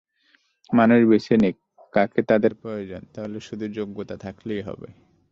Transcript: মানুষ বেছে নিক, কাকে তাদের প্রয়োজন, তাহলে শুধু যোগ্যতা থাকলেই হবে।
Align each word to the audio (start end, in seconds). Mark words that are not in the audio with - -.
মানুষ 0.69 0.99
বেছে 1.03 1.35
নিক, 1.37 1.55
কাকে 1.93 2.21
তাদের 2.21 2.53
প্রয়োজন, 2.55 3.01
তাহলে 3.13 3.37
শুধু 3.39 3.65
যোগ্যতা 3.77 4.15
থাকলেই 4.17 4.61
হবে। 4.61 4.89